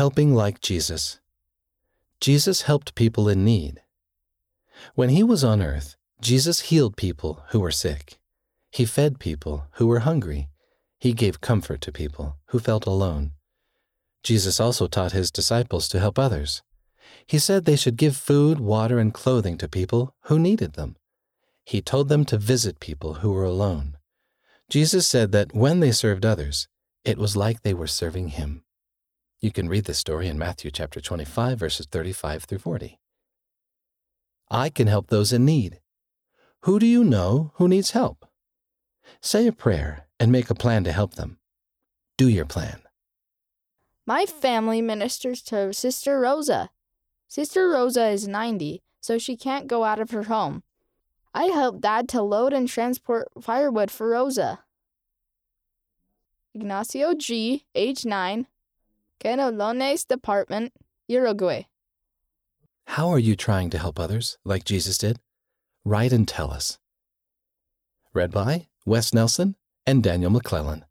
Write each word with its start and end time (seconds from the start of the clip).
Helping 0.00 0.34
like 0.34 0.62
Jesus. 0.62 1.20
Jesus 2.22 2.62
helped 2.62 2.94
people 2.94 3.28
in 3.28 3.44
need. 3.44 3.82
When 4.94 5.10
he 5.10 5.22
was 5.22 5.44
on 5.44 5.60
earth, 5.60 5.94
Jesus 6.22 6.70
healed 6.70 6.96
people 6.96 7.42
who 7.50 7.60
were 7.60 7.70
sick. 7.70 8.18
He 8.70 8.86
fed 8.86 9.18
people 9.18 9.66
who 9.72 9.86
were 9.86 9.98
hungry. 9.98 10.48
He 10.98 11.12
gave 11.12 11.42
comfort 11.42 11.82
to 11.82 11.92
people 11.92 12.38
who 12.46 12.58
felt 12.58 12.86
alone. 12.86 13.32
Jesus 14.22 14.58
also 14.58 14.86
taught 14.86 15.12
his 15.12 15.30
disciples 15.30 15.86
to 15.88 16.00
help 16.00 16.18
others. 16.18 16.62
He 17.26 17.38
said 17.38 17.66
they 17.66 17.76
should 17.76 17.98
give 17.98 18.16
food, 18.16 18.58
water, 18.58 18.98
and 18.98 19.12
clothing 19.12 19.58
to 19.58 19.68
people 19.68 20.14
who 20.28 20.38
needed 20.38 20.72
them. 20.76 20.96
He 21.66 21.82
told 21.82 22.08
them 22.08 22.24
to 22.24 22.38
visit 22.38 22.80
people 22.80 23.16
who 23.20 23.32
were 23.32 23.44
alone. 23.44 23.98
Jesus 24.70 25.06
said 25.06 25.32
that 25.32 25.54
when 25.54 25.80
they 25.80 25.92
served 25.92 26.24
others, 26.24 26.68
it 27.04 27.18
was 27.18 27.36
like 27.36 27.60
they 27.60 27.74
were 27.74 27.86
serving 27.86 28.28
him. 28.28 28.64
You 29.42 29.50
can 29.50 29.70
read 29.70 29.86
this 29.86 29.98
story 29.98 30.28
in 30.28 30.38
Matthew 30.38 30.70
chapter 30.70 31.00
25 31.00 31.58
verses 31.58 31.86
35 31.86 32.44
through 32.44 32.58
40. 32.58 33.00
I 34.50 34.68
can 34.68 34.86
help 34.86 35.06
those 35.06 35.32
in 35.32 35.46
need. 35.46 35.80
Who 36.64 36.78
do 36.78 36.84
you 36.84 37.02
know 37.02 37.52
who 37.54 37.66
needs 37.66 37.92
help? 37.92 38.26
Say 39.22 39.46
a 39.46 39.52
prayer 39.52 40.06
and 40.18 40.30
make 40.30 40.50
a 40.50 40.54
plan 40.54 40.84
to 40.84 40.92
help 40.92 41.14
them. 41.14 41.38
Do 42.18 42.28
your 42.28 42.44
plan. 42.44 42.82
My 44.06 44.26
family 44.26 44.82
ministers 44.82 45.40
to 45.44 45.72
Sister 45.72 46.20
Rosa. 46.20 46.68
Sister 47.26 47.70
Rosa 47.70 48.08
is 48.08 48.28
90, 48.28 48.82
so 49.00 49.16
she 49.16 49.36
can't 49.36 49.68
go 49.68 49.84
out 49.84 50.00
of 50.00 50.10
her 50.10 50.24
home. 50.24 50.64
I 51.32 51.44
help 51.44 51.80
Dad 51.80 52.10
to 52.10 52.20
load 52.20 52.52
and 52.52 52.68
transport 52.68 53.28
firewood 53.40 53.90
for 53.90 54.10
Rosa. 54.10 54.64
Ignacio 56.54 57.14
G., 57.14 57.64
age 57.74 58.04
9, 58.04 58.46
Canelones 59.20 60.06
Department, 60.06 60.72
Uruguay. 61.06 61.62
How 62.86 63.08
are 63.10 63.18
you 63.18 63.36
trying 63.36 63.70
to 63.70 63.78
help 63.78 64.00
others 64.00 64.38
like 64.44 64.64
Jesus 64.64 64.96
did? 64.96 65.18
Write 65.84 66.12
and 66.12 66.26
tell 66.26 66.50
us. 66.50 66.78
Read 68.14 68.30
by 68.30 68.68
Wes 68.86 69.12
Nelson 69.12 69.56
and 69.86 70.02
Daniel 70.02 70.30
McClellan. 70.30 70.84